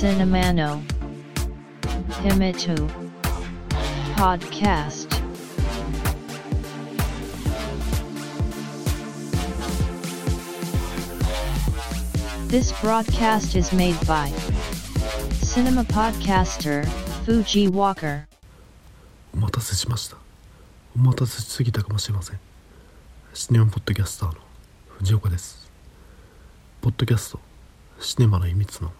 [0.00, 0.80] Cinemano
[2.22, 2.74] Himitu
[4.16, 5.10] Podcast
[12.48, 14.32] This broadcast is made by
[15.42, 16.86] Cinema Podcaster
[17.26, 18.26] Fuji Walker
[19.34, 20.16] お待たせしました
[20.96, 22.40] お待たせしすぎたかもしれません
[23.34, 24.40] シネマポッドキャスターの
[24.96, 25.70] 藤岡です
[26.80, 27.40] ポッドキャスト
[28.00, 28.92] シネマの秘密の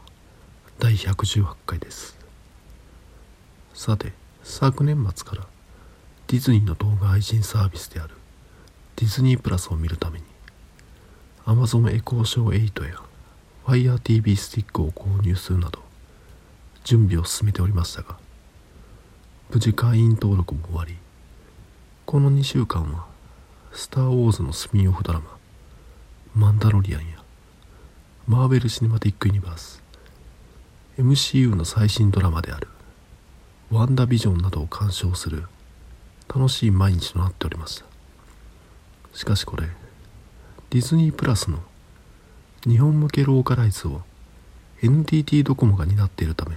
[0.81, 2.17] 第118回です。
[3.75, 5.47] さて昨年末から
[6.27, 8.15] ディズニーの動画配信サービスである
[8.97, 10.25] ディズニープラスを見るために
[11.45, 12.97] Amazon エコーショー8や
[13.67, 15.81] FireTV スティックを購入するなど
[16.83, 18.17] 準備を進めておりましたが
[19.51, 20.97] 無事会員登録も終わり
[22.07, 23.05] この2週間は
[23.73, 25.27] スター・ウォーズのスピンオフドラマ
[26.35, 27.23] マンダロリアンや
[28.27, 29.80] マーベル・シネマティック・ユニバース
[31.01, 32.69] MCU の最新ドラマである。
[33.71, 35.45] ワンダ・ビジョンなどを鑑賞する。
[36.29, 37.87] 楽しい毎日となっておりました。
[39.15, 39.67] しかしこれ
[40.71, 41.59] ディズニープラスの
[42.67, 44.03] 日本向けローカライズを
[44.83, 46.55] NTT ドコモが担っているため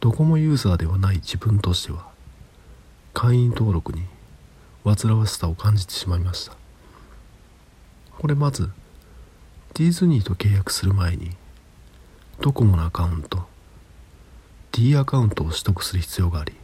[0.00, 2.08] ドコモユーザーではない自分としては
[3.14, 4.02] 会員登録に
[4.84, 6.52] 煩わしさを感じてしまいました。
[8.18, 8.70] これまず
[9.74, 11.32] ディズニーと契約する前に
[12.40, 13.48] ドコモのアカウント。
[14.70, 16.54] D アカウントを取得する必要があり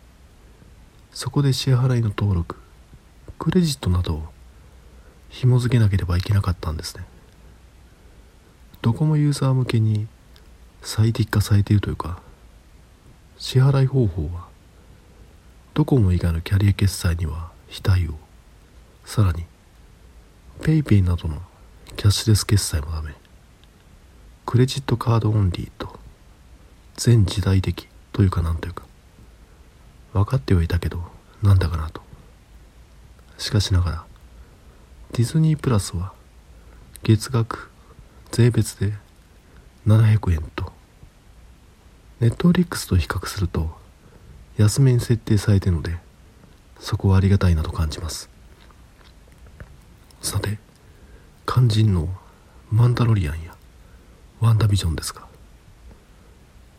[1.11, 2.57] そこで支払いの登録
[3.41, 4.23] クレジットなどを
[5.31, 7.05] 紐付けなければいけなかったんですね。
[8.83, 10.07] ドコモユーザー向けに
[10.81, 12.21] 最適化されているというか
[13.37, 14.47] 支払い方法は
[15.73, 18.13] ドコモ以外のキャリア決済には非対応。
[19.05, 19.45] さらに
[20.61, 21.43] PayPay などの
[21.97, 23.24] キャッシュレス決済もダメ。
[24.47, 25.99] クレジットカードオンリーと
[26.97, 28.85] 全時代的というかなんというか
[30.13, 31.03] 分かってはいたけど
[31.43, 32.03] なんだかなと。
[33.39, 34.05] しかしながら
[35.13, 36.13] ディズニープラスは
[37.03, 37.71] 月額
[38.31, 38.95] 税別で
[39.87, 40.73] 700円と
[42.21, 43.71] ネットフリックスと比較すると
[44.57, 45.97] 安めに設定されているので
[46.79, 48.31] そこはありがたいなと感じます。
[50.23, 50.59] さて
[51.47, 52.09] 肝心の
[52.71, 53.54] マンダロリアンや
[54.45, 55.27] ワンダビジョンですが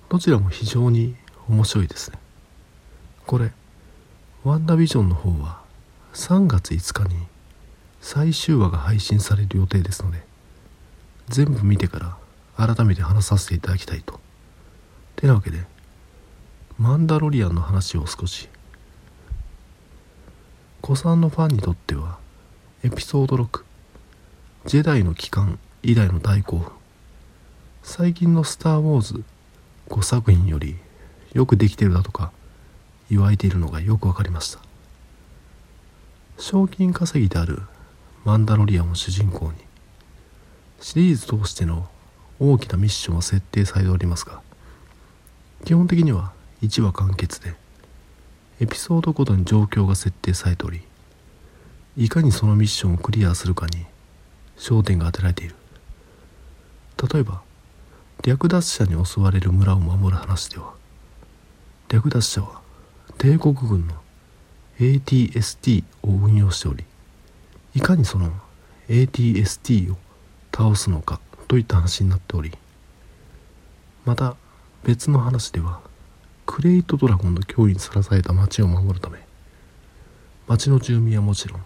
[0.10, 1.16] どちらも非常に
[1.50, 2.20] 面白いですね
[3.26, 3.52] これ
[4.44, 5.62] ワンダビジョンの方は
[6.14, 7.28] 3月5日に
[8.02, 10.24] 最終話が配信される予定ですので
[11.28, 12.18] 全部見てから
[12.58, 14.20] 改めて話させていただきたいと。
[15.16, 15.66] てなわけで、
[16.78, 18.50] マンダロリアンの話を少し。
[20.82, 22.18] 古参のファンにとっては、
[22.84, 23.64] エピソード6、
[24.66, 26.72] ジェダイの帰還以来の大興奮。
[27.88, 29.24] 最近のスター・ウォーズ
[29.90, 30.76] 5作品より
[31.34, 32.32] よくできてるだとか
[33.12, 34.60] 言われているのがよくわかりました。
[36.40, 37.62] 賞金稼ぎである
[38.26, 39.60] マンダロリアンを主人公に
[40.82, 41.88] シリーズ通しての
[42.40, 44.42] 大きなミッションは設定されておりますが
[45.64, 47.54] 基本的には1話完結で
[48.60, 50.82] エピソードごとに状況が設定されており
[51.96, 53.86] いかにそのミッションをクリアするかに
[54.58, 55.56] 焦点が当てられている
[57.14, 57.45] 例えば
[58.24, 60.74] 略奪者に襲われる村を守る話では
[61.90, 62.62] 略奪者は
[63.18, 63.94] 帝国軍の
[64.80, 66.84] ATST を運用しており
[67.76, 68.32] いかにその
[68.88, 69.98] ATST を
[70.54, 72.52] 倒すのかといった話になっており
[74.06, 74.36] また
[74.84, 75.80] 別の話では
[76.46, 79.20] クレイトドラゴンの脅威にさらされた町を守るため
[80.48, 81.62] 町の住民はもちろん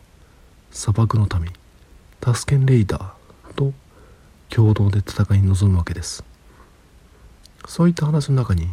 [0.71, 1.51] 砂漠の民
[2.19, 3.73] タスケンレイダーと
[4.49, 6.28] 共同で戦いに臨むわけです。
[7.67, 8.69] そういった話の中に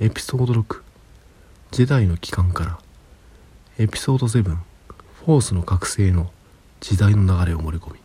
[0.00, 0.80] エピソード6
[1.70, 2.78] ジェダイの帰還から
[3.78, 6.30] エピソード7フォースの覚醒の
[6.80, 8.00] 時代の流れを盛り込み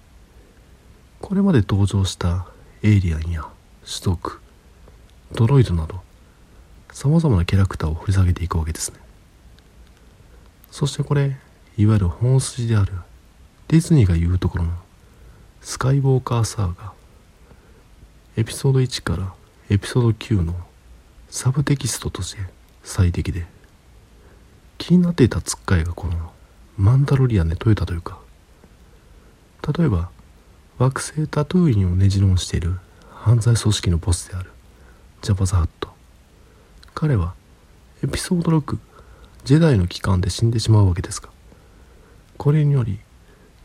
[1.19, 2.47] これまで登場した
[2.83, 3.47] エイリアンや
[3.85, 4.39] 種族
[5.33, 6.01] ドロイドなど
[6.91, 8.99] さまざまなキャラクターを掘り下げていくわけですね。
[10.71, 11.37] そしてこれ
[11.77, 12.93] いわゆる本筋である
[13.67, 14.71] ディズニーが言うところの
[15.61, 16.93] スカイウォーカーサーガ
[18.35, 19.33] エピソード1から
[19.69, 20.55] エピソード9の
[21.29, 22.41] サブテキストとして
[22.83, 23.45] 最適で
[24.77, 26.31] 気になっていたつっかえがこの
[26.77, 28.19] マンダロリアンで解いたというか
[29.77, 30.09] 例えば
[30.77, 32.79] 惑星タトゥーインをねじろんしている
[33.09, 34.51] 犯罪組織のボスである
[35.21, 35.89] ジャバザハット。
[36.93, 37.33] 彼は
[38.03, 38.77] エピソード6
[39.43, 41.29] ジェダイの帰還で死んでしまうわけですが
[42.37, 42.99] これにより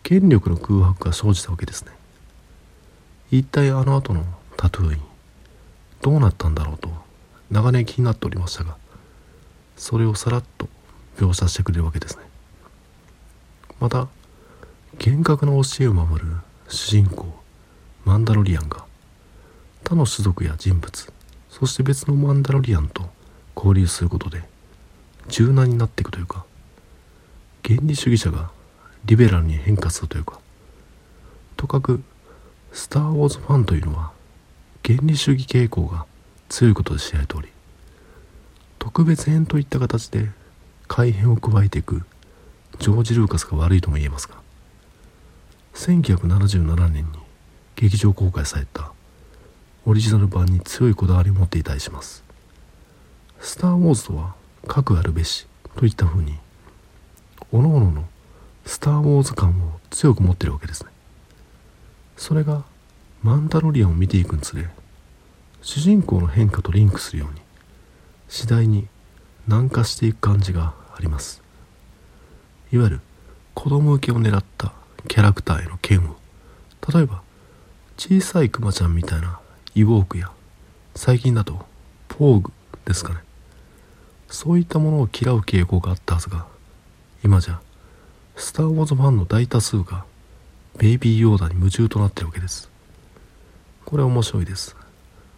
[0.02, 1.92] 権力の空白が生じたわけですね。
[3.30, 4.24] 一体あの後の
[4.56, 5.11] タトゥーイン。
[6.02, 6.90] どうなったんだろうと
[7.50, 8.76] 長年気になっておりましたが
[9.76, 10.68] それをさらっと
[11.16, 12.24] 描写してくれるわけですね。
[13.82, 14.06] また
[14.98, 16.36] 厳格な教えを守る
[16.68, 17.26] 主人公
[18.04, 18.84] マンダロリアンが
[19.84, 21.12] 他の種族や人物
[21.50, 23.10] そして別のマンダロリアンと
[23.56, 24.44] 交流することで
[25.28, 26.44] 柔軟になっていくというか
[27.64, 28.50] 原理主義者が
[29.04, 30.38] リベラルに変化するというか
[31.56, 32.02] とかく
[32.72, 34.11] スター・ウォーズファンというのは
[34.84, 36.06] 原理主義傾向が
[36.48, 37.48] 強いことで知られており
[38.78, 40.28] 特別編といった形で
[40.88, 42.02] 改変を加えていく
[42.78, 44.34] ジョージ・ルーカスが悪いとも言えますが
[45.74, 47.10] 1977年に
[47.76, 48.92] 劇場公開された
[49.84, 52.22] オリジナル版に強いこだわりを持っていたりします。
[53.40, 54.36] スター・ウォーズとは
[54.68, 56.38] 核あるべしといったふうに
[57.50, 58.04] 各々の
[58.64, 60.90] スター・ウォーズ感を強く持ってるわけですね。
[62.16, 62.62] それが
[63.22, 64.68] マンダロリアンを見ていくにつれ
[65.62, 67.40] 主人公の変化とリンクするように
[68.28, 68.88] 次第に
[69.46, 71.40] 軟化していく感じがあります。
[72.72, 73.00] いわゆる
[73.54, 74.72] 子供受けを狙った
[75.06, 76.16] キャラクターへの嫌悪
[76.92, 77.22] 例えば
[77.96, 79.38] 小さいクマちゃんみたいな
[79.74, 80.32] イウォークや
[80.96, 81.64] 最近だと
[82.08, 82.52] ポーグ
[82.86, 83.20] ですかね。
[84.28, 86.46] そういったものを嫌う傾向があったはずが
[87.22, 87.60] 今じゃ
[88.34, 90.06] スター・ウォーズファンの大多数が
[90.78, 92.71] ベイビーヨーダに夢中となってるわけです。
[93.92, 94.74] これ面白いです。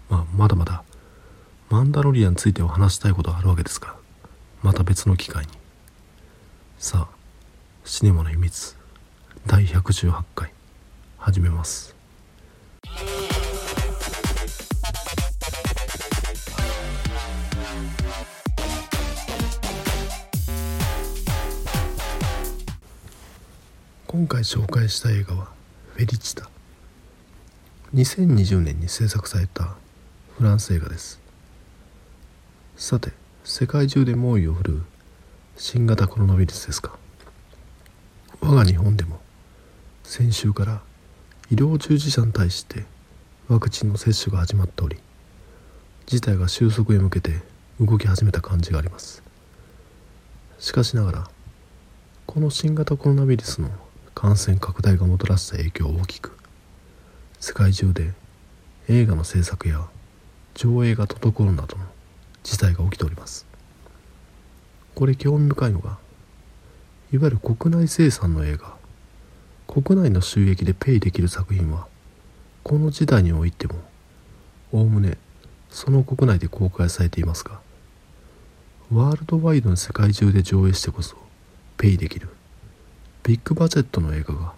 [0.09, 0.85] まあまだまだ
[1.71, 3.97] マンダロリアについては話したいことがあるわけですが
[4.63, 5.51] また別の機会に。
[6.79, 7.17] さあ
[7.85, 8.77] シネマの秘密
[9.45, 10.53] 第118回
[11.19, 11.97] 始めます。
[24.07, 25.49] 今回紹介した映画は
[25.97, 26.49] 「フェリチタ」
[27.95, 29.77] 2020年に制作された
[30.37, 31.21] フランス映画です。
[32.75, 33.13] さて
[33.45, 34.83] 世界中で猛威を振るう
[35.57, 36.99] 新型コロナウイルスですか。
[38.41, 39.21] 我が日本でも
[40.03, 40.81] 先週から
[41.53, 42.85] 医療従事者に対して
[43.49, 44.99] ワクチンの接種が始まっており
[46.07, 47.43] 事態が収束へ向けて
[47.81, 49.23] 動き始めた感じがあります。
[50.59, 51.31] しかしながら
[52.27, 53.71] この新型コロナウイルスの
[54.17, 56.37] 感染拡大がもたらした影響は大きく
[57.47, 58.15] 世界中で
[58.89, 59.87] 映画の制作や
[60.55, 61.85] 上映が滞るなどの
[62.43, 63.45] 事態が起きております。
[64.95, 65.99] これ興味深いのが
[67.13, 68.75] いわゆる国内生産の映画
[69.67, 71.87] 国内の収益でペイできる作品は
[72.63, 73.75] この時代においても
[74.73, 75.19] おおむね
[75.69, 77.61] その国内で公開されていますが
[78.91, 81.15] ワールドワイドに世界中で上映してこそ
[81.77, 82.31] ペイできる
[83.23, 84.55] ビッグバジェットの映画が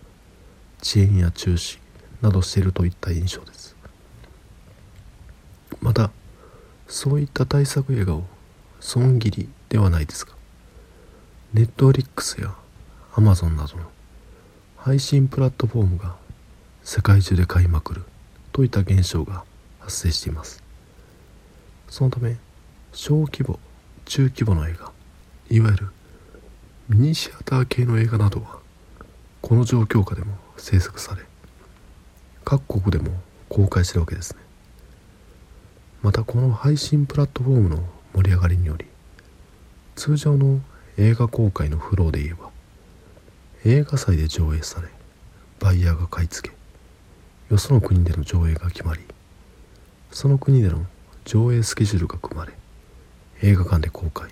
[0.80, 1.80] 遅延や中止
[2.22, 3.76] などしているといった印象です。
[5.80, 6.10] また
[6.88, 8.24] そういった対策映画を
[8.80, 10.32] 損切りではないですが
[11.52, 12.54] ネットフリックスや
[13.14, 13.84] アマゾンなどの
[14.76, 16.16] 配信プラットフォームが
[16.82, 18.02] 世界中で買いまくる
[18.52, 19.44] といった現象が
[19.80, 20.62] 発生しています。
[21.88, 22.36] そのため
[22.92, 23.58] 小規模
[24.04, 24.92] 中規模の映画
[25.50, 25.88] いわゆる
[26.88, 28.58] ミニシアター系の映画などは
[29.42, 31.22] この状況下でも制作され
[32.46, 33.10] 各国でも
[33.48, 34.46] 公開してるわけですね。
[36.06, 37.82] またこの配信プラットフォームの
[38.14, 38.84] 盛り上がりにより
[39.96, 40.60] 通常の
[40.96, 42.50] 映画公開のフローで言えば
[43.64, 44.86] 映画祭で上映され
[45.58, 46.54] バイヤーが買い付け
[47.50, 49.00] よその国での上映が決まり
[50.12, 50.86] その国での
[51.24, 52.52] 上映スケジュールが組まれ
[53.42, 54.30] 映画館で公開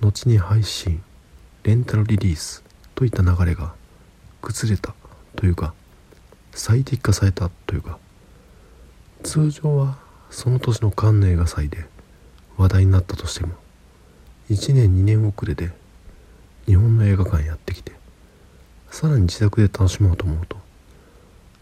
[0.00, 1.02] 後に配信
[1.64, 3.74] レンタルリリースといった流れが
[4.40, 4.94] 崩れた
[5.36, 5.74] というか
[6.56, 7.98] 最適化されたというか
[9.22, 9.98] 通常は
[10.30, 11.84] その年のカンヌ映画祭で
[12.56, 13.52] 話題になったとしても
[14.48, 15.70] 1年2年遅れで
[16.64, 17.92] 日本の映画館やってきて
[18.90, 20.56] さらに自宅で楽しもうと思うと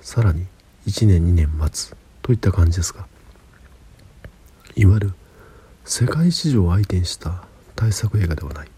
[0.01, 0.47] さらに
[0.87, 3.07] 1年2年待つといった感じですが
[4.77, 5.13] いわゆる
[5.85, 7.43] 世界市場を相手にした
[7.75, 8.69] 対策映画ではない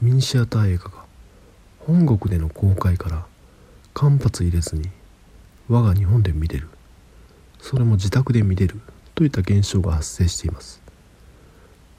[0.00, 1.04] ミニシアター映画が
[1.80, 3.26] 本国での公開から
[3.94, 4.90] 間髪入れずに
[5.68, 6.68] 我が日本で見れる。
[7.60, 8.80] それも自宅で見れる。
[9.14, 10.82] といった現象が発生しています。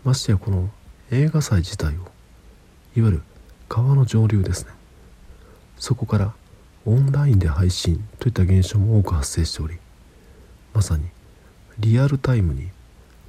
[0.03, 0.69] ましてやこの
[1.12, 2.01] 映画祭自体を
[2.95, 3.22] いわゆる
[3.69, 4.72] 川の上流ですね。
[5.77, 6.34] そこから
[6.86, 9.77] オンラインで配信といった現象も多く発生しており
[10.74, 11.05] まさに
[11.79, 12.69] リアルタイムに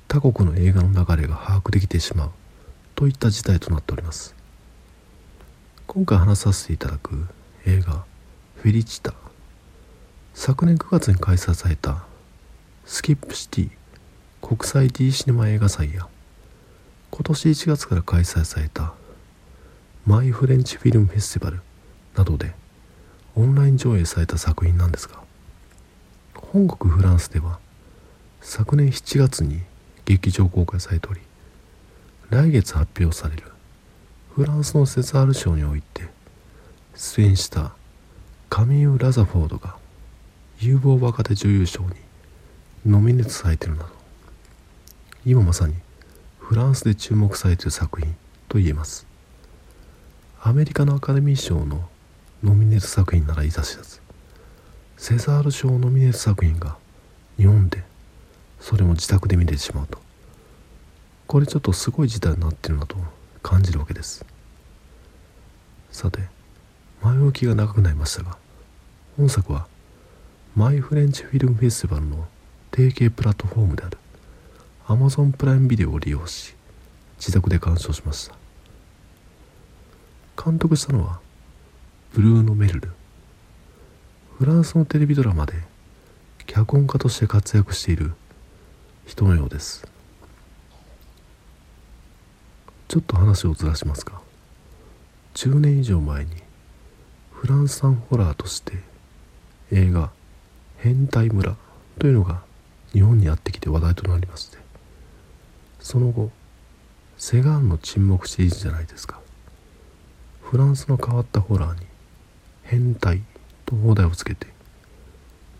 [0.08, 2.30] 他国の映画の流れが把握できてしまう
[2.94, 4.34] といった事態となっております。
[5.86, 7.26] 今回話させていただく
[7.64, 8.04] 映画
[8.62, 9.14] 「フェリチタ」
[10.38, 12.04] 昨年9月に開催された
[12.84, 13.70] スキップシティ
[14.42, 16.06] 国際 D シネマ映画祭や
[17.10, 18.92] 今年1月から開催された
[20.04, 21.62] マイ・フレンチ・フィルム・フェスティバル
[22.14, 22.52] などで
[23.34, 25.20] オンライン上映された作品なんですが
[26.34, 27.58] 本国フランスでは
[28.42, 29.62] 昨年7月に
[30.04, 31.20] 劇場公開されており
[32.28, 33.42] 来月発表される
[34.34, 36.02] フランスのセザール賞において
[36.94, 37.72] 出演した
[38.50, 39.85] カミー・ラザフォードが
[40.60, 41.90] 有望若手女優賞に
[42.86, 43.84] ノミネートされてるな。
[43.84, 43.88] ど
[45.24, 45.74] 今まさに
[46.38, 48.14] フランスで注目されている作品
[48.48, 49.06] と言えます。
[50.42, 51.88] アメリカのアカデミー賞の
[52.42, 54.00] ノミネート作品ならいざ知らず。
[54.96, 56.76] セザール賞ノミネート作品が
[57.36, 57.84] 日本で。
[58.60, 59.98] それも自宅で見れてしまうと。
[61.26, 62.96] これちょっとすごい事態になってるなと
[63.42, 64.24] 感じるわけです。
[65.96, 66.20] さて
[67.02, 68.36] 前置きが長くなりましたが
[69.16, 69.66] 本作は
[70.56, 72.26] マイ・フレンチ・フィルム・フェスティバルの
[72.74, 73.98] 提携プラットフォームである。
[74.86, 76.54] Amazon プライムビデオを利用し
[77.18, 78.34] 自宅で鑑賞しました。
[80.42, 81.20] 監督したのは
[82.14, 82.88] ブルーノ・メルル。
[84.38, 85.52] フランスのテレビドラマで
[86.46, 88.14] 脚本家として活躍している
[89.04, 89.86] 人のようです。
[92.88, 94.22] ちょっと話をずらしますが
[95.34, 96.30] 10年以上前に
[97.32, 98.78] フランス産ホラーとして
[99.70, 100.10] 映画
[100.86, 101.56] 「変態村」
[101.98, 102.42] というのが
[102.92, 104.58] 日本にやってきて話題となりまして
[105.80, 106.30] その後
[107.18, 109.20] セガーンの沈黙シリーズじゃないですか。
[110.42, 111.86] フランスの変わったホラーに
[112.62, 113.22] 「変態」
[113.66, 114.46] と放題をつけて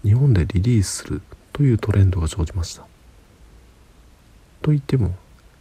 [0.04, 2.86] 日本でリリースするというトレンドが生じました。
[4.62, 5.16] といっても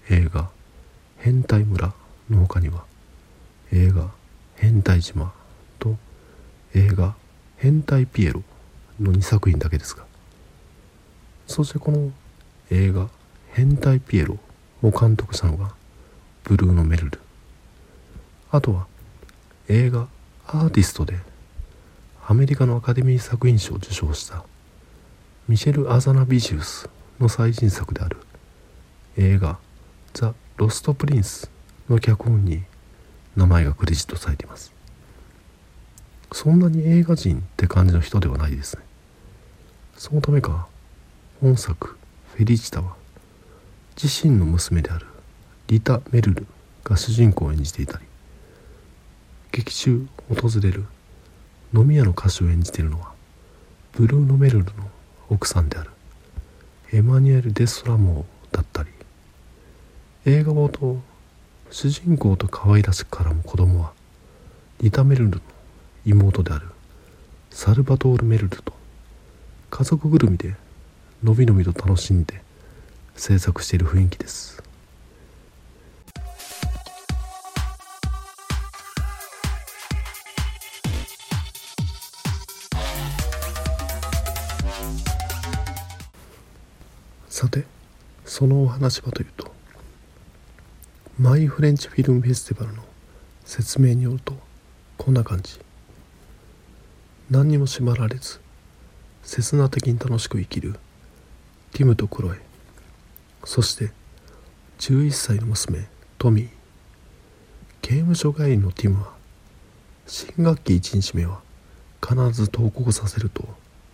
[0.09, 0.51] 映画
[1.17, 1.91] 「変態村」
[2.29, 2.85] の他には
[3.71, 4.11] 映画
[4.57, 5.33] 「変態島」
[5.79, 5.97] と
[6.75, 7.15] 映画
[7.57, 8.43] 「変態ピエロ」
[8.99, 10.05] の2作品だけですが
[11.47, 12.11] そしてこの
[12.69, 13.09] 映画
[13.53, 14.39] 「変態ピエロ」
[14.81, 15.73] を監督したのが
[16.43, 17.19] ブルーノ・メルル。
[18.51, 18.87] あとは
[19.67, 20.07] 映画
[20.47, 21.17] 「アーティスト」で
[22.27, 24.43] アメリカのアカデミー作品賞を受賞した
[25.47, 28.17] ミシェル・アザナビジウスの最新作である
[29.17, 29.59] 映画
[30.13, 31.49] 「ザ・ロスト・プリンス」
[31.89, 32.63] の脚本に
[33.35, 34.74] 名前がクレジットされています。
[36.35, 38.83] そんなに映画人って感じの人ではないですね。
[39.95, 40.67] そのためか
[41.39, 41.95] 本作
[42.35, 42.93] 「フェリチタ」は
[43.95, 45.05] 自身の娘である
[45.67, 46.45] リタ・メルル
[46.83, 48.05] が主人公を演じていたり
[49.53, 50.83] 劇中訪れる
[51.73, 53.13] 飲み屋の歌手を演じているのは
[53.93, 54.71] ブルーノ・メルルの
[55.29, 55.89] 奥さんである
[56.91, 58.89] エマニュエル・デストラモーだったり
[60.25, 61.01] 映画冒頭
[61.71, 63.93] 主人公と可愛らしく絡む子供は
[64.81, 65.41] リタ・メルルの
[66.05, 66.67] 妹である
[67.49, 68.73] サルバトール・メルルと
[69.71, 70.55] 家族ぐるみで
[71.23, 72.43] のびのびと楽しんで
[73.15, 74.61] 制作している雰囲気です。
[87.27, 87.65] さて
[88.25, 89.51] そのお話はというと
[91.19, 92.83] マイ・フレンチ・フィルム・フェスティバルの
[93.43, 94.35] 説明によると
[94.97, 95.64] こんな感じ。
[97.31, 98.39] 何にも縛られず
[99.23, 100.75] 刹那的に楽しく生きる
[101.73, 102.39] ティムとクロエ。
[103.43, 103.91] そして
[104.77, 105.87] 11歳の娘
[106.19, 106.49] トミー。
[107.81, 109.13] 刑務所帰りのティムは
[110.05, 111.41] 新学期1日目は
[111.99, 113.43] 必ず登校させると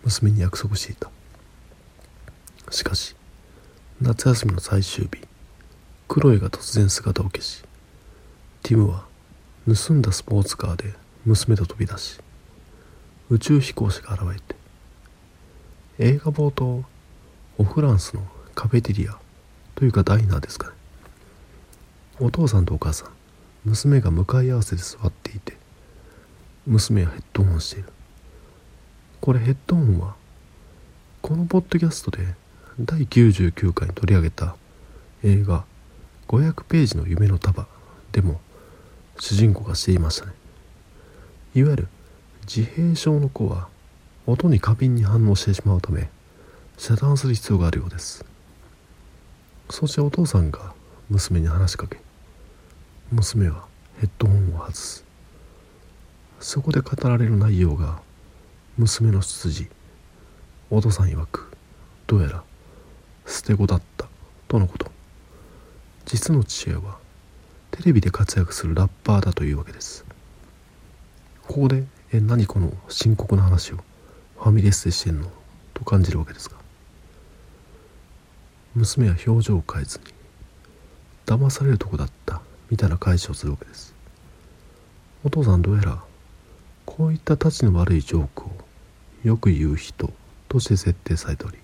[0.03, 1.09] 娘に約束していた。
[2.69, 3.15] しかし
[4.01, 5.21] 夏休みの最終日
[6.09, 7.63] クロエが突然姿を消し
[8.63, 9.05] ティムは
[9.65, 10.93] 盗んだスポーツカーで
[11.25, 12.19] 娘と飛び出し
[13.31, 14.55] 宇宙飛行士が現れて
[15.99, 16.83] 映画冒頭
[17.57, 18.23] オフランスの
[18.55, 19.17] カフェテリア
[19.75, 20.73] というかダイナーですかね。
[22.19, 23.09] お父さんとお母さん
[23.63, 25.55] 娘が向かい合わせで座っていて
[26.67, 27.89] 娘はヘッドホンしている。
[29.21, 30.15] これヘッドホンは
[31.21, 32.35] このポッドキャストで
[32.79, 34.57] 第99回に取り上げた
[35.23, 35.63] 映画
[36.27, 37.65] 「500ページの夢の束」
[38.11, 38.41] でも
[39.19, 40.33] 主人公がしていましたね。
[41.55, 41.87] いわゆる
[42.53, 43.69] 自閉症の子は
[44.27, 46.09] 音に過敏に反応してしまうため
[46.77, 48.25] 遮断する必要があるようです。
[49.69, 50.73] そしてお父さんが
[51.09, 51.97] 娘に話しかけ
[53.09, 53.63] 娘は
[54.01, 55.05] ヘッドホンを外す。
[56.41, 58.01] そこで語られる内容が
[58.77, 59.69] 娘の出自。
[60.69, 61.53] お父さん曰く
[62.05, 62.43] どうやら
[63.27, 64.09] 捨て子だった。
[64.49, 64.91] とのこと。
[66.05, 66.97] 実の父親は
[67.71, 70.03] テレビで活躍するラッパーだというわけです。
[71.47, 73.77] ここでえ何この深刻な話を。
[74.37, 75.31] ファミレスでしてんの。
[75.73, 76.57] と感じるわけですが
[78.75, 80.05] 娘は表情を変えずに。
[81.25, 82.41] 騙されるとこだった。
[82.69, 83.93] みたいな返しをするわけです。
[85.23, 86.03] お父さんどうやら
[86.85, 88.51] こういったたちの悪いジョークを
[89.23, 90.11] よく言う人
[90.49, 91.57] として設定されており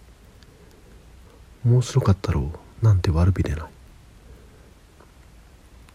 [1.66, 2.51] 面白かったろ
[2.82, 3.70] うなんて悪びれない。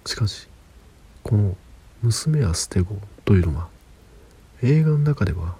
[0.06, 0.48] しかし
[1.22, 1.56] この
[2.02, 3.68] 娘は捨て子というのは
[4.62, 5.56] 映画の中では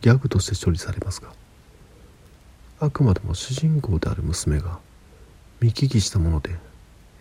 [0.00, 1.28] ギャグとして処理されますが
[2.80, 4.78] あくまでも主人公である娘が
[5.60, 6.50] 見聞きしたもので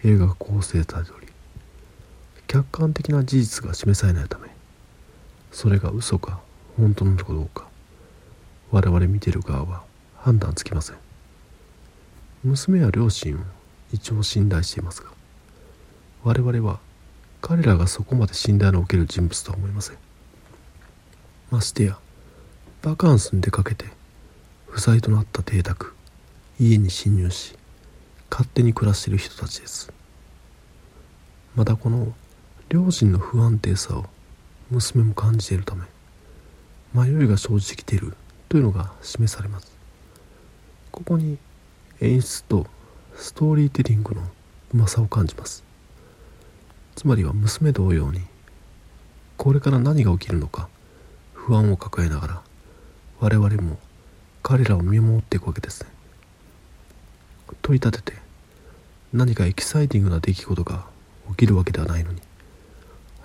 [0.03, 1.27] 映画が構成されており
[2.47, 4.49] 客観的な事実が示されないため
[5.51, 6.41] それが嘘か
[6.77, 7.67] 本当なのかどうか
[8.71, 9.83] 我々見てる側は
[10.17, 10.95] 判断つきません。
[12.43, 13.39] 娘や両親を
[13.93, 15.11] 一応信頼していますが
[16.23, 16.79] 我々は
[17.39, 19.97] 彼らがそこまで信頼のおける人物とは思いません。
[21.53, 21.99] ましてや
[22.81, 23.85] バカンスに出かけて
[24.69, 25.93] 不在となった邸宅
[26.59, 27.55] 家に侵入し
[28.31, 29.93] 勝手に暮らしている人たちです。
[31.53, 32.11] またこの
[32.69, 34.05] 両親の不安定さを
[34.71, 35.83] 娘も感じているため
[36.91, 38.15] 迷いが生じてきている
[38.49, 39.71] というのが示されます。
[40.91, 41.37] ここに
[42.01, 42.65] 演出と
[43.15, 44.23] ストーリーテリングの
[44.73, 45.63] うまさを感じます。
[46.95, 48.21] つまりは娘同様に
[49.37, 50.67] これから何が起きるのか
[51.45, 52.41] 不安を抱えながら
[53.19, 53.77] 我々も
[54.41, 55.89] 彼らを見守っていくわけですね。
[57.61, 58.17] 取り立てて
[59.11, 60.85] 何かエキサイティングな出来事が
[61.31, 62.21] 起きるわけではないのに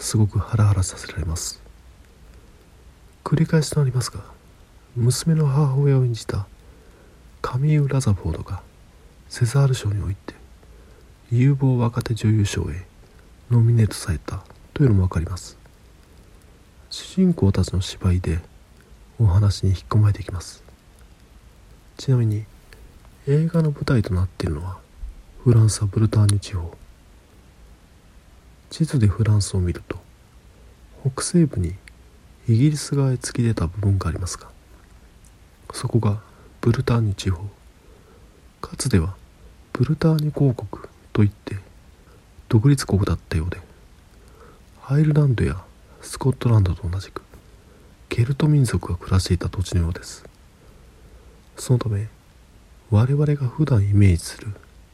[0.01, 1.63] すごくハラハラさせられます。
[3.23, 4.21] 繰り返しとなりますが
[4.97, 6.49] 娘の母親を演じた
[7.41, 8.63] カミー・ラザフォードが
[9.29, 10.35] セザール賞において
[11.31, 12.85] 有望若手女優賞へ
[13.51, 14.43] ノミネートされた
[14.75, 15.58] というのも分かります。
[16.91, 18.39] 主人公たちの芝居で
[19.21, 20.63] お話に引っ込まれていきます。
[21.99, 22.45] ちなみに
[23.27, 24.79] 映画の舞台となっているのは
[25.45, 26.75] フランスはブルターニュ地方。
[28.71, 29.99] 地図でフランスを見ると
[31.03, 31.75] 北西部に
[32.49, 34.49] イギリス側へ突き出た部分がありますが
[35.73, 36.21] そこが
[36.61, 37.43] ブルターニュ地方。
[38.61, 39.15] かつては
[39.73, 41.57] ブルターニュ公国といって
[42.49, 43.59] 独立国だったようで
[44.87, 45.63] アイルランドや
[46.01, 47.23] スコットランドと同じく
[48.09, 50.25] ケルト民族が暮らしていた土地のようです。
[51.57, 52.09] そのため
[52.91, 54.49] 我々が普段イメージする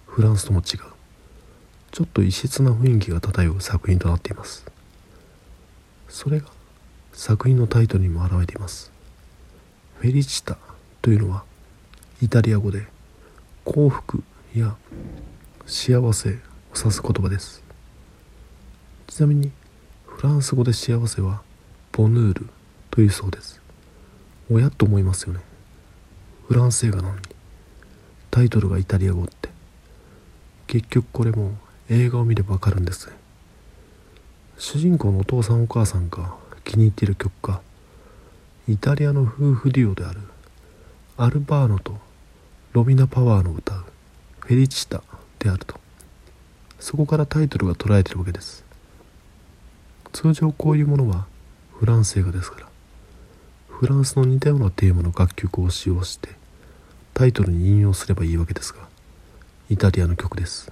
[0.07, 0.95] フランスとも違う
[1.93, 4.67] ちょっと異質な雰囲気が漂う作品となっています。
[6.09, 6.49] それが
[7.13, 8.91] 作品のタイトルにも表れています。
[9.99, 10.59] フェリチタ
[11.03, 11.45] というのは
[12.21, 12.87] イタリア語で
[13.65, 14.75] 幸福や
[15.67, 16.33] 幸せを
[16.77, 17.63] 指す言葉です。
[19.07, 19.53] ちなみに
[20.25, 21.43] フランス語で幸せは
[21.93, 22.49] ボヌール
[22.91, 23.61] というそうです。
[24.51, 25.41] おやと思いますよね。
[26.49, 27.21] フランス映画なのに。
[28.31, 29.51] タイトルがイタリア語って。
[30.67, 31.51] 結局これも
[31.91, 33.13] 映画を見ればわかるんです。
[34.57, 36.35] 主人公のお父さんお母さんが
[36.65, 37.61] 気に入っている曲か
[38.67, 40.21] イタリアの夫婦デュオである。
[41.19, 41.99] アルバーノと
[42.73, 43.85] ロミナ・パワーの歌う
[44.41, 45.03] 「フェリチタ」
[45.39, 45.79] であると。
[46.81, 48.64] そこからタイトルが捉えてるわけです。
[50.15, 51.27] 通常こういうものは
[51.73, 52.69] フランス映画ですから。
[53.67, 56.29] フランスの似たようなテーマの楽曲を使用して
[57.13, 58.87] タイトルに引用すればいいわけですが
[59.69, 60.71] イタリアの曲です。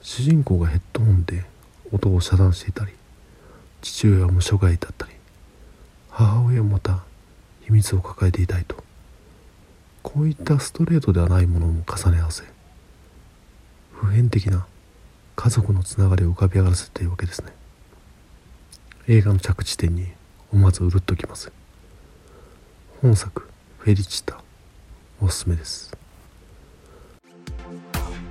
[0.00, 1.44] 主人公がヘッドホンで
[1.92, 2.92] 音を遮断していたり
[3.82, 5.12] 父親も諸外だったり
[6.08, 7.04] 母親もまた
[7.64, 8.82] 秘密を抱えていたいと
[10.02, 12.44] こういったストレートではないものも重ね合わせ
[13.92, 14.66] 普遍的な
[15.36, 17.52] 家族のつながりを浮かび上がらせているわけですね。
[19.12, 20.06] 映画の着地点に
[20.52, 21.50] 思わずうるっときます
[23.02, 24.40] 本作「フェリチタ」
[25.20, 25.92] おすすめです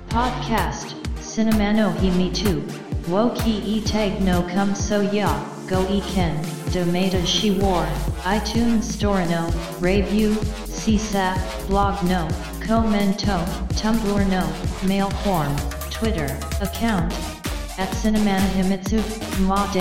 [0.08, 2.62] Podcast Cinema no Himi 2
[3.10, 5.28] Woki e tag no come so ya
[5.68, 6.34] Go e ken
[6.72, 7.86] Domata she war
[8.24, 9.50] iTunes Store no
[9.82, 10.34] Review
[10.66, 11.36] CSAP
[11.68, 12.26] Blog no
[12.66, 13.44] Commento
[13.76, 14.48] Tumblr no
[14.88, 15.54] Mail form
[15.90, 17.39] Twitter account
[17.80, 19.00] at Cinemana Himitsu
[19.48, 19.80] Ma de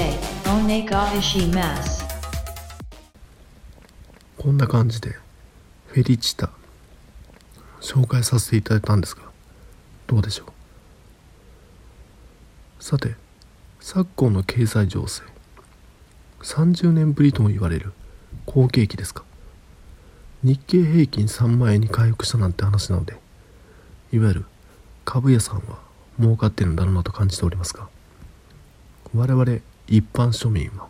[0.50, 2.00] One ga ishi mas
[4.38, 5.10] こんな感じで
[5.88, 6.50] フェリチタ
[7.82, 9.24] 紹介させていただいたんですが
[10.08, 10.46] どうでしょ
[12.80, 12.84] う？
[12.84, 13.16] さて
[13.82, 15.24] 昨今の経済情勢
[16.42, 17.92] 30年ぶりとも言われる
[18.46, 19.26] 好景気ですか？
[20.42, 23.18] 日経平均3万円に回復したなんて話なので
[24.14, 24.46] いわゆる
[25.04, 25.89] 株屋さんは
[26.20, 27.88] 儲かってるんだろうなと感じておりますが
[29.16, 29.44] 我々
[29.88, 30.88] 一般庶民は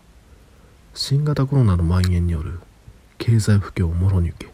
[0.93, 2.59] 新型コロナの蔓延による
[3.17, 4.45] 経済不況をもろに受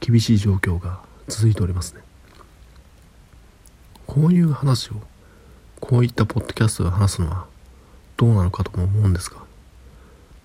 [0.00, 2.02] け厳しい状況が続いておりますね。
[4.06, 4.94] こういう話を
[5.80, 7.46] こういったポッドキャストで話すのは
[8.16, 9.38] どうなのかとも思うんですが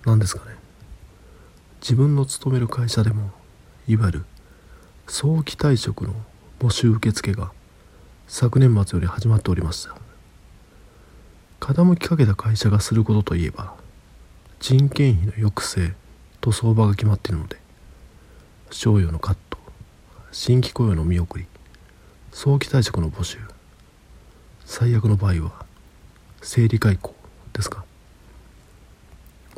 [0.06, 0.56] 何ですかね。
[1.80, 3.30] 自分の勤める会社でも
[3.86, 4.24] いわゆる
[5.06, 6.14] 早期退職の
[6.58, 7.52] 募集受付が
[8.32, 9.96] 昨年末より始まっておりました。
[11.58, 13.74] 傾きかけた会社がすることといえば
[14.60, 15.94] 人件費の抑制
[16.40, 17.56] と相場が決まっているので
[18.70, 19.58] 賞与のカット
[20.30, 21.46] 新規雇用の見送り
[22.30, 23.38] 早期退職の募集
[24.64, 25.66] 最悪の場合は
[26.40, 27.16] 整理解雇
[27.52, 27.84] ですか。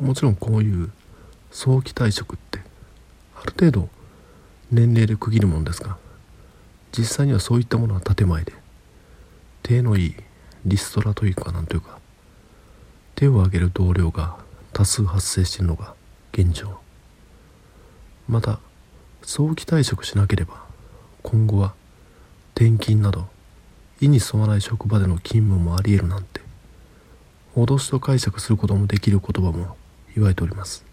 [0.01, 0.91] もちろんこういう
[1.51, 2.59] 早期退職って
[3.39, 3.89] ある程度
[4.71, 5.95] 年齢で区切るものですが
[6.91, 8.62] 実際にはそういったものは建前で
[9.63, 10.15] 手のいい
[10.65, 11.97] リストラというかなんというか
[13.15, 14.37] 手を挙げる同僚が
[14.73, 15.95] 多数発生しているのが
[16.33, 16.79] 現状。
[18.27, 18.59] また
[19.21, 20.63] 早期退職しなければ
[21.21, 21.73] 今後は
[22.55, 23.27] 転勤など
[24.01, 26.41] 意に沿わない職場での勤務もありえるなんて
[27.55, 29.77] 脅しと解釈することもできる言葉も
[30.15, 30.85] 言われております。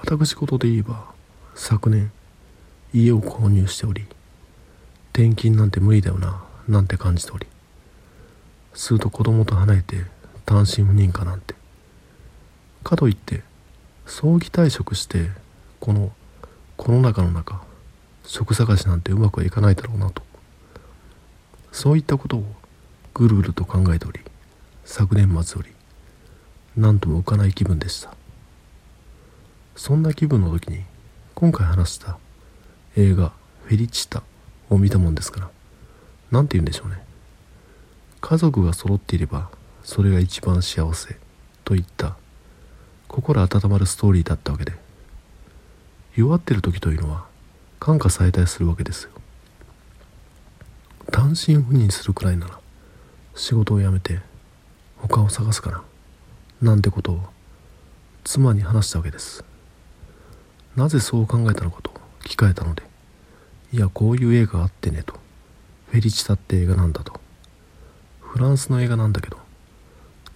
[0.00, 1.06] 私事で言えば
[1.54, 2.12] 昨年
[2.92, 4.06] 家を購入しており
[5.14, 7.46] 転勤なんて無理だよななんて感じており。
[8.74, 10.04] すると子供と離れて
[10.44, 11.54] 単身赴任かなんて。
[12.82, 13.44] かといって
[14.06, 15.30] 早期退職して
[15.78, 16.10] この
[16.76, 17.62] コロナ禍の中
[18.24, 20.22] 職探しなんてうまくはいかないだろうなと。
[21.70, 22.44] そういったことを
[23.14, 24.18] ぐるぐると考えており
[24.84, 25.72] 昨年末より
[26.76, 28.12] 何とも浮かない気分でした。
[29.76, 30.82] そんな気分の時に
[31.36, 32.18] 今回話した
[32.96, 33.32] 映画
[33.66, 34.24] 「フェリチタ」
[34.74, 35.50] を見たもんですから。
[36.30, 36.96] 何て言うんでしょうね。
[38.20, 39.50] 家族が揃っていれば
[39.82, 41.16] それが一番幸せ
[41.64, 42.16] といった
[43.06, 44.72] 心温まるストーリーだったわけで。
[46.16, 47.26] 弱ってる時というのは
[47.80, 49.10] 感化されたりするわけですよ。
[51.10, 52.58] 単身赴任するくらいなら
[53.34, 54.20] 仕事を辞めて
[54.96, 55.82] 他を探すかな
[56.62, 57.20] なんてことを
[58.22, 59.44] 妻に話したわけです。
[60.76, 62.82] なぜそう考えたのかと聞かれたので
[63.74, 65.14] いやこういう映画あってねと。
[65.88, 67.20] フェリチタって映画なんだと。
[68.20, 69.36] フランスの映画なんだけど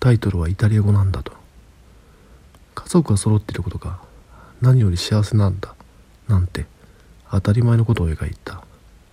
[0.00, 1.32] タイトルはイタリア語なんだと。
[2.74, 4.00] 家族が揃っていることが
[4.60, 5.76] 何より幸せなんだ
[6.26, 6.66] なんて
[7.30, 8.64] 当たり前のことを描いた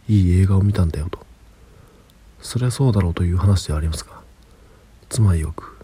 [0.10, 1.20] いい映画を見たんだよと。
[2.42, 4.22] そりゃそうだろうという話ではありますが
[5.08, 5.78] 妻曰く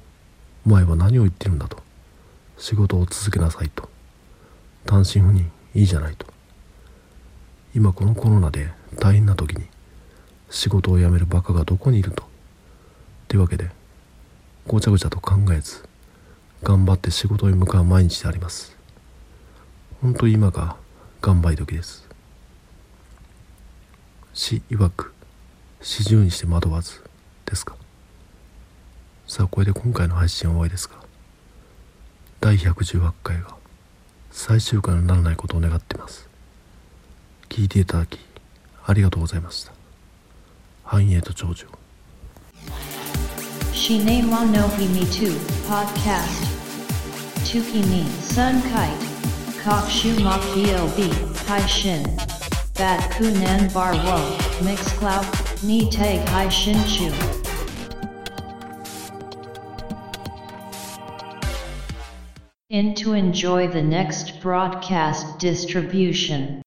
[0.66, 1.78] お前は何を言ってるんだと。
[2.58, 3.88] 仕事を続けなさいと。
[4.88, 6.26] 単身赴任いいじゃないと。
[7.74, 9.66] 今このコロナで大変な時に
[10.50, 12.24] 仕事を辞めるバカがどこにいると。
[12.24, 12.28] っ
[13.30, 13.70] てわけで
[14.68, 15.86] ごちゃごちゃと考えず
[16.64, 18.76] 頑張って仕事に向かう毎日であります。
[20.02, 20.76] 本当今が
[21.22, 22.08] 頑張り時です。
[24.34, 25.14] 死曰く
[25.82, 27.02] 四十にして惑わず
[27.46, 27.76] ですか。
[29.28, 30.96] さあこれで今回の配信は終わりですが
[32.42, 33.56] 第118回が
[34.30, 36.31] 最終回にならないことを願っています。
[37.51, 38.19] 聞いていただき
[38.85, 39.73] ありがとうございました
[40.85, 41.67] 繁栄と長寿
[43.77, 45.31] Shine wa no himi tu
[45.69, 46.43] podcast.
[47.45, 49.05] Tuki ni sun kite.
[49.63, 52.03] Kok shu mok bob hai shin.
[52.75, 54.19] Bat kunan bar wo
[54.65, 55.27] mix cloud
[55.63, 57.13] ni tag hai shin chu.
[62.71, 66.63] In to enjoy the next broadcast distribution.